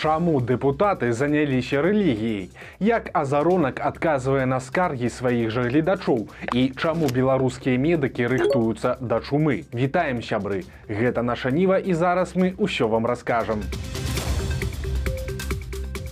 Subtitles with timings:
[0.00, 2.48] Чаму дэпутаты заняліся рэлігіяй?
[2.80, 6.24] Як азаронак адказвае на скаргі сваіх жа гледачоў
[6.56, 9.68] і чаму беларускія медыкі рыхтуюцца да чумы?
[9.76, 10.64] Вітаем сябры.
[10.88, 13.60] Гэта наша ніва і зараз мы ўсё вам раскажам.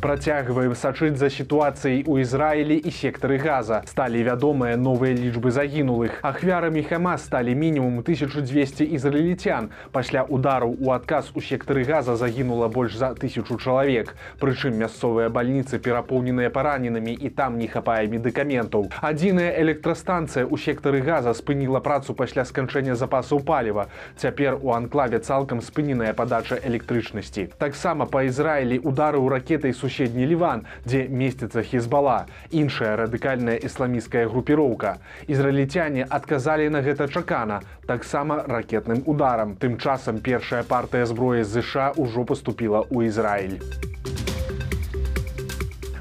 [0.00, 3.82] Працягваем сачыць за сітуацыяй у Ізраілі і сектары газа.
[3.82, 6.22] Сталі вядомыя новыя лічбы загінулых.
[6.22, 9.70] Ахвярамі Хамас сталі мінімум 1200 ізраільцян.
[9.90, 14.14] Пасля удараў у адказ у сектары газа загінула больш за тысячу чалавек.
[14.38, 18.94] Прычым мясцовыя бальніцы перапоўненыя параненымі і там не хапае медыкаментаў.
[19.02, 23.90] Адзіная электрастанцыя ў сектары газа спыніла працу пасля сканчэння запасаў паліва.
[24.14, 27.50] Цяпер у анклаве цалкам спыненая падача электрычнасці.
[27.58, 34.28] Таксама па Ізраілі удары ў ракетай су суседні Ліван, дзе месціцца хізбала, іншая радыкальная ісламіцкая
[34.28, 35.00] групіроўка.
[35.26, 39.56] Ізраільцяне адказалі на гэта чакана, таксама ракетным ударам.
[39.56, 43.56] Тым часам першая партыя зброі з ЗША ўжо паступіла ў Ізраіль.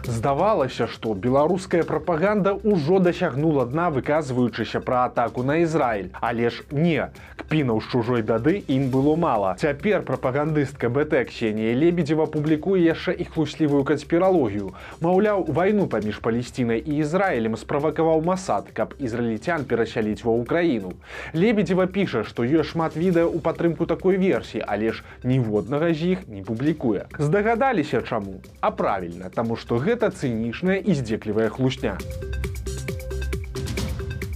[0.04, 7.08] Здавалася, што беларуская прапаганда ўжо дасягнула дна, выказваючыся пра атаку на Ізраіль, але ж не.
[7.48, 9.54] Кпінаў з чужой бяды ім было мала.
[9.56, 14.76] Цяпер прапагандыстка БТ Ксенія Лебедзева публікуе яшчэ і хлуслівую канспіралогію.
[15.00, 20.92] Маўляў, вайну паміж палесцінай і Ізраілем справакаваў масад, каб ізраільцян перасяліць ва ўкраіну.
[21.32, 26.28] Лебедзева піша, што ёсць шмат відэа ў падтрымку такой версіі, але ж ніводнага з іх
[26.28, 27.08] не публікуе.
[27.16, 31.96] Здагадаліся чаму, а правільна, таму што гэта цынічная і здзеклівая хлусня.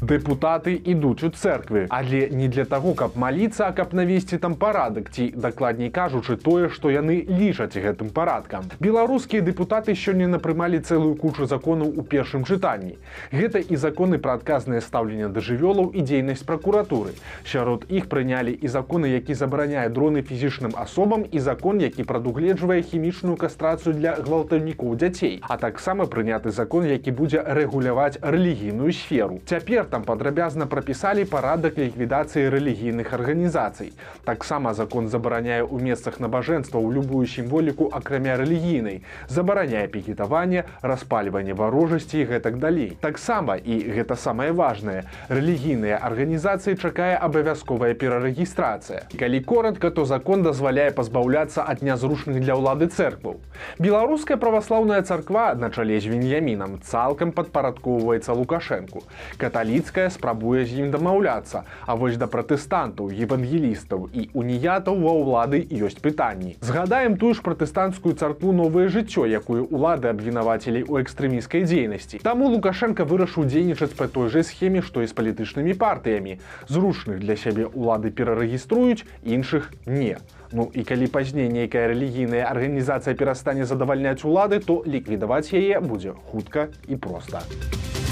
[0.02, 5.11] Дэпутаты ідуць у церквы, але не для таго, каб маліцца, а каб навесці там парадак
[5.13, 8.66] ці дакладней кажучы тое, што яны лічаць гэтым парадкам.
[8.81, 12.97] Беларускія дэпутаты сёння напрымалі цэлую кучу законаў у першым чытанні.
[13.29, 17.13] Гэта і законы пра адказнае стаўленне да жывёлаў і дзейнасць пракуратуры.
[17.45, 23.38] Сярод іх прынялі і законы, які забараняе дроны фізічным асобам і закон, які прадугледжвае хімічную
[23.38, 29.38] кастрацыю для гвалтаўнікоў дзяцей, а таксама прыняты закон, які будзе рэгуляваць рэлігійную сферу.
[29.45, 33.91] Цяпер там падрабязна прапісалі парадак ліквідацыі рэлігійных арганізацый.
[34.24, 42.24] Таксама закон забараняе ў месцах набажэнства ў любую сімволіку акрамя рэлігійнай, забараняе пікетаванне, распальванне варожасці
[42.24, 42.96] і гэтак далей.
[43.03, 45.03] Таксама і гэта самае важнае.
[45.28, 49.12] рэлігійныя арганізацыі чакае абавязковая перарэгістрацыя.
[49.19, 53.40] Калі коротко, то закон дазваляе пазбаўляцца ад нязручных для ўлады церкваў.
[53.80, 59.03] Беларуская праваслаўная царква на чале з веньямінам цалкам падпарадкоўваецца лукашэнку.
[59.38, 61.64] Каталіцы каталіцкая спрабуе з ім дамаўляцца.
[61.86, 66.58] А вось да пратэстантаў евангелістаў і уніятаў ва ўлады ёсць пытанні.
[66.62, 72.22] Згадаем тую ж пратэстанцкую царкву новае жыццё якую улады абвінавацелі ў экстрэміскай дзейнасці.
[72.22, 76.38] Таму лукашенко вырашыў дзейнічаць па той жа схеме што і з палітычнымі партыямі.
[76.69, 80.18] Зручных для сябе улады перарэгіструюць іншых не.
[80.52, 86.68] Ну і калі пазней нейкая рэлігійная арганізацыя перастане задавальняць улады то ліквідаваць яе будзе хутка
[86.88, 87.42] і проста.
[87.48, 88.10] а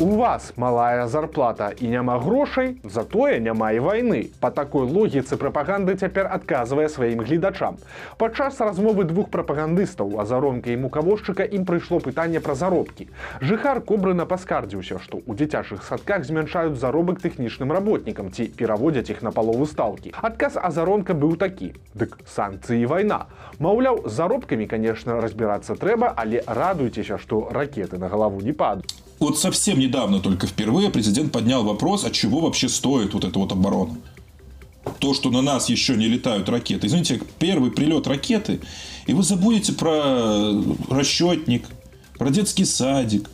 [0.00, 4.30] У вас малая зарплата і няма грошай, затое няма і вайны.
[4.38, 7.82] Па такой логіцы прапаганды цяпер адказвае сваім гледачам.
[8.14, 13.08] Падчас размовы двух прапагандыстаў азаронка і мукавозчыка ім прыйшло пытанне пра заробкі.
[13.42, 19.34] Жыхар кобрына паскардзіўся, што ў дзіцячых садках змяншаюць заробак тэхнічным работнікам ці пераводзяць іх на
[19.34, 20.14] палову стаўкі.
[20.22, 23.26] Адказ азаронка быў такі: Дык санкцыі вайна.
[23.58, 29.07] Маўляў, заробкамі, конечно, разбірацца трэба, але радуйцеся, што ракеты на галаву не падаюць.
[29.18, 33.52] Вот совсем недавно только впервые президент поднял вопрос, от чего вообще стоит вот эта вот
[33.52, 33.96] оборона.
[35.00, 36.86] То, что на нас еще не летают ракеты.
[36.86, 38.60] Извините, первый прилет ракеты,
[39.06, 40.52] и вы забудете про
[40.88, 41.66] расчетник,
[42.16, 43.28] про детский садик,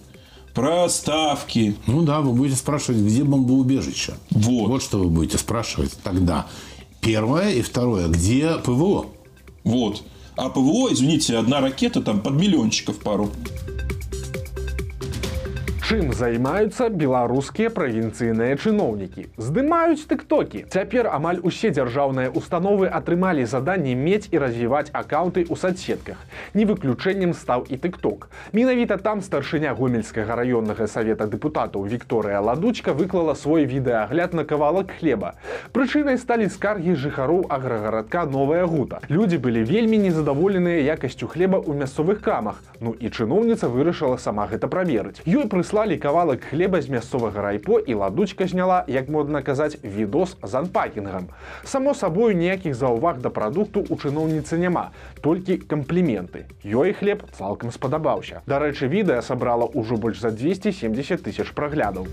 [0.55, 1.77] про ставки.
[1.87, 4.15] Ну да, вы будете спрашивать, где бомбоубежище.
[4.31, 4.69] Вот.
[4.69, 6.47] Вот что вы будете спрашивать тогда.
[7.01, 9.07] Первое и второе, где ПВО?
[9.65, 10.03] Вот.
[10.37, 13.31] А ПВО, извините, одна ракета там под миллиончиков пару.
[15.95, 19.29] Чым займаюцца беларускія правінцыйныя чыноўнікі.
[19.39, 20.65] Здымаюць тыктокі.
[20.67, 26.19] Цяпер амаль усе дзяржаўныя установы атрымалі заданне мець і развіваць аккаунты ў садсетках.
[26.51, 28.27] Не выключэннем стаў і тыкток.
[28.51, 35.39] Менавіта там старшыня гомельскага раённага савета дэпутатаў Вікторыя Ладучка выклала свой відэагляд на кавалак хлеба.
[35.71, 38.99] Прычынай сталі скаргі жыхароў аграгарадка новая гута.
[39.07, 42.59] Людзі былі вельмі незадаволеныя якасцю хлеба ў мясцовых крамах.
[42.83, 45.23] Ну і чыноўніца вырашыла сама гэта праверыць.
[45.23, 50.37] Ёй прыслала прыслалі кавалак хлеба з мясцовага райпо і ладучка зняла як модна казаць відос
[50.43, 51.29] з анпакінгам.
[51.65, 56.49] Само сабою ніякіх заўваг да прадукту у чыноўніцы няма толькі кампліменты.
[56.65, 58.41] Ёй хлеб цалкам спадабаўся.
[58.47, 62.09] Дарэчы відэа сабрала ўжо больш за 270 тысяч праглядаў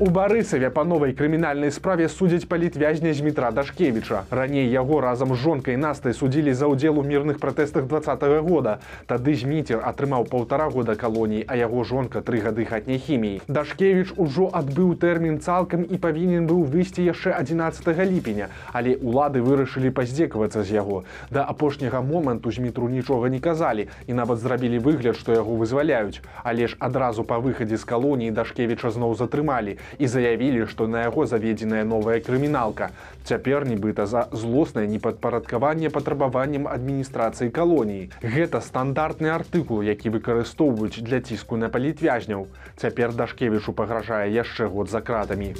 [0.00, 5.76] У барысаве па новай крымінальнай справе судзяць палітвязня змітра дашкевіча раней яго разам з жонкай
[5.76, 8.80] настай судзілі за ўдзел у мірных пратэстах два года.
[9.04, 14.48] Тады зміцер атрымаў полтора года калоній а яго жонка тры гады хатняй хіміі дашкевич ужо
[14.48, 20.80] адбыў тэрмін цалкам і павінен быў выйсці яшчэ 11 ліпеня але улады вырашылі паздзекавацца з
[20.80, 21.04] яго.
[21.28, 26.24] Да апошняга моманту змітру нічога не казалі і нават зрабілі выгляд што яго вызваляюць.
[26.42, 31.26] Але ж адразу па выхадзе з калоніі дашкевіча зноў затрымалі і заявілі, што на яго
[31.26, 32.90] заведзеная новая крыміналка.
[33.24, 38.10] Цяпер нібыта за злоснае непадпарадкаванне патрабаваннем адміністрацыі калоніі.
[38.22, 42.46] Гэта стандартны артыкул, які выкарыстоўваюць для ціску на палітвязняў.
[42.76, 45.54] Цяпер дашкевічу пагражае яшчэ год за кратамі.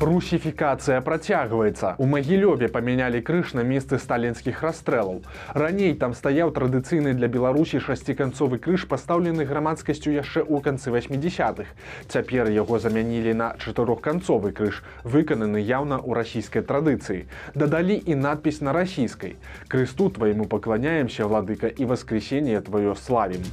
[0.00, 1.94] Русіфікацыя працягваецца.
[2.02, 5.22] У магілёве памянялі крыж на месцы сталінскіх расстрэлаў.
[5.54, 11.70] Раней там стаяў традыцыйны для Беларусі шасціканцовы крыж, пастаўлены грамадскасцю яшчэ ў канцы 80-х.
[12.10, 17.30] Цяпер яго замянілі на чатырохканцовы крыж, выкананы яўна ў расійскай традыцыі.
[17.54, 19.38] Дадалі і надпіс на расійскай.
[19.70, 23.46] Крысту твайму пакланяемся владыка і воскресенне тваё славім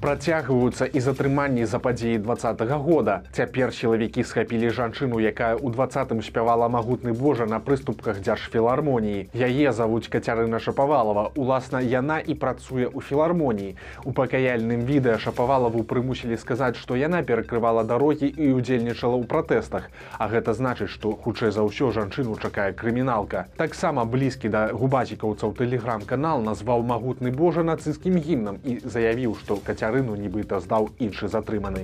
[0.00, 3.20] працягваюцца і затрыманні за падзеі два -го года.
[3.32, 9.28] Цяпер сілавікі схапілі жанчыну, якая ў двадцатым спявала магутны Божа на прыступках дзяржфілармоніі.
[9.34, 11.30] Яе завуць кацярына Шапавалова.
[11.36, 13.76] Уласна яна і працуе ў філармоніі.
[14.04, 19.90] У пакаяльным відэа шапавалаву прымусілі сказаць, што яна перакрывала дарогі і удзельнічала ў пратэстах.
[20.18, 23.44] А гэта значыць, што хутчэй за ўсё жанчыну чакае крыміналка.
[23.56, 30.14] Таксама блізкі да губацікаўцаў тэлеграм-канал назваў магутны Божа нацысцкім гімнам і заявіў, што каця Кацярыну
[30.14, 31.82] нібыта здаў іншы затрыманы.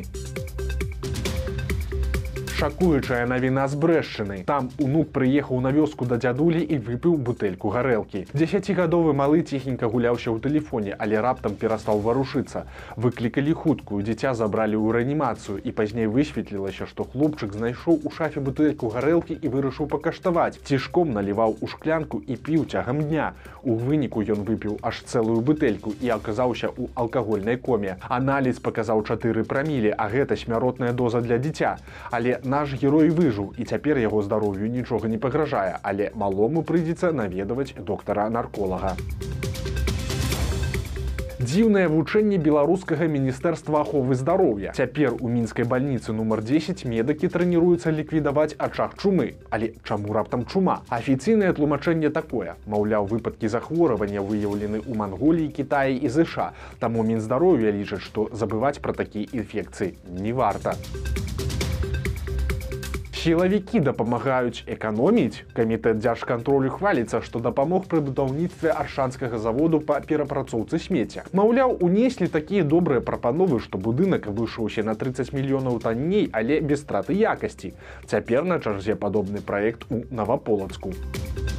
[2.56, 4.36] Шакуючая навіна з брэшчыны.
[4.48, 8.22] Там унук прыехаў на вёску да дзядулі і выпіў бутэльку гарэлкі.
[8.32, 12.64] Дзесяцігадовы малы ціхенька гуляўся ў тэлефоне, але раптам перастаў варушыцца.
[12.96, 18.88] Выклікалі хуткую, дзіця забралі ў рэанімацыю і пазней высветлілася, што хлопчык знайшоў у шафе бутэльку
[18.88, 20.56] гарэлкі і вырашыў пакаштаваць.
[20.64, 23.36] Цішком наліваў у шклянку і піў цягам дня.
[23.68, 28.00] У выніку ён выпіў аж цэлую бутэльку і аказаўся ў алкагольнай коме.
[28.08, 31.76] Аналіз паказаў чатыры прамілі, а гэта смяротная доза для дзіця.
[32.08, 37.74] Але наш герой выжыў і цяпер яго здароўю нічога не пагражае, але малому прыйдзецца наведаваць
[37.76, 38.96] доктара нарколага.
[41.36, 44.72] Дзіўнае вучэнне беларускага міністэрства аховы здароўя.
[44.72, 49.36] Цяпер у мінскай бальніцы нумар 10 медыкі трэніруюцца ліквідаваць ачах чумы.
[49.50, 50.80] Але чаму раптам чума?
[50.88, 52.56] Афіцыйнае тлумачэнне такое.
[52.64, 56.50] Маўляў выпадкі захворвання выяўлены ў манголіі кітаі і ЗША
[56.80, 60.74] таму мінздароўя лічаць што забываць пра такія інфекцыі не варта
[63.26, 65.42] у сілавікі дапамагаюць эканоміць.
[65.56, 71.26] Камітэт дзяржкантролю хваліцца што дапамог пры будаўніцтве аршанскага заводу па перапрацоўцы смецця.
[71.34, 77.18] Маўляў унеслі такія добрыя прапановы што будынак вышаўся на 30 мільёнаў танней але без страты
[77.18, 77.74] якасці.
[78.06, 81.55] Цяпер на чарзе падобны праект у наваполацку у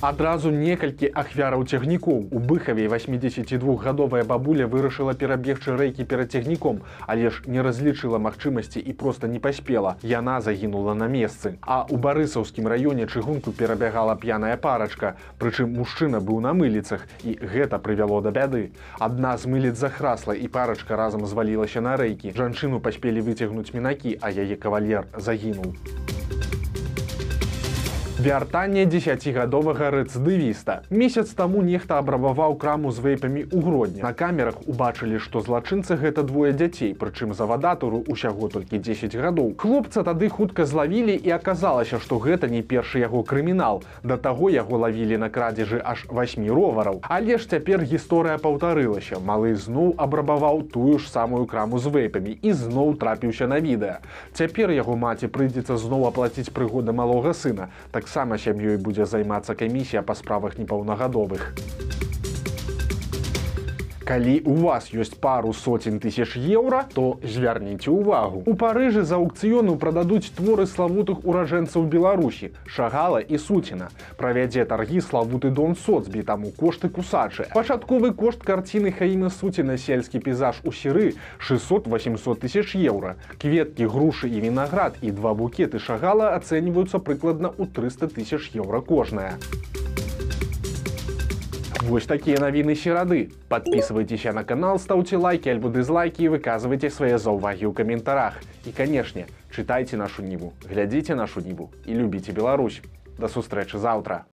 [0.00, 2.32] адразу некалькі ахвяраў цягнікоў.
[2.32, 8.92] У быхаве 82гадовая бабуля вырашыла перабегчы рэйкі перад цягніком але ж не разлічыла магчымасці і
[8.92, 9.96] проста не паспела.
[10.02, 11.56] Яна загінула на месцы.
[11.60, 17.78] А у барысаўскім раёне чыгунку перабягала п'яная парачка прычым мужчына быў на мыліцах і гэта
[17.78, 18.70] прывяло да бяды.
[18.98, 22.32] Адна з мыліц захрасла і парачка разам звалілася на рэйкі.
[22.36, 25.76] Жанчыну паспелі выцягнуць мінакі а яе кавалер загінуў.
[25.76, 26.19] у
[28.20, 34.02] вяртанне десятгадовага рэцдывіста месяц таму нехта абрабаваў краму з вейпамі ў гродні.
[34.04, 39.54] На камерах убачылі што злачынцы гэта двое дзяцей прычым завадатуру усяго толькі 10 гадоў.
[39.56, 43.80] Хлопца тады хутка злавілі і аказалася што гэта не першы яго крымінал.
[44.04, 47.00] Да таго яго лавілі на крадзежы аж восьмі ровараў.
[47.08, 49.16] Але ж цяпер гісторыя паўтарылася.
[49.16, 54.04] Малы зноў абрабаваў тую ж самую краму з вейпамі і зноў трапіўся на відэа.
[54.36, 57.72] Цяпер яго маці прыйдзецца зноў аплаціць прыгоды малога сына.
[57.88, 61.42] Так таксама сям'ёй будзе займацца камісія па справах непаўнагадовых
[64.10, 68.42] калі у вас ёсць пару соцень тысяч еўра то звярніце ўвагу.
[68.42, 73.94] У парыжы за аукцыёну прададуць творы славутых уражэнцаў беларусі шагала і суціна.
[74.18, 80.58] Правядзе таргі славуты дон соцбі таму кошты кусачы пачатковы кошт карціны хаіна суціна сельскі пейзаж
[80.66, 83.14] у серы 600-800 тысяч еўра.
[83.38, 89.38] Кветкі грушы і вінаград і два букеты шагала ацэньваюцца прыкладна ў 300 тысяч еўра кожная.
[89.38, 90.09] у
[91.80, 93.32] Вось такія навіны серады.
[93.48, 98.36] Подписывайтеся на канал, стаўце лайки альбо дызлайки і выказвайце свае заўвагі ў каментарах.
[98.68, 102.84] І канешне, чытайце нашу ніву, глядзіце нашу ніву і любіце Беларусь.
[103.16, 104.28] Да сустрэчы заўтра.